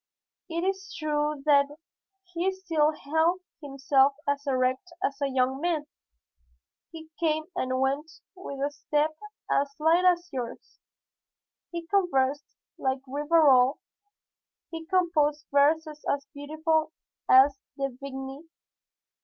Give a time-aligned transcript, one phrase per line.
[0.49, 1.77] It is true that
[2.23, 5.85] he still held himself as erect as a young man,
[6.89, 9.15] he came and went with a step
[9.51, 10.79] as light as yours,
[11.69, 13.77] he conversed like Rivarol,
[14.71, 16.93] he composed verses as beautiful
[17.29, 18.49] as De Vigny's.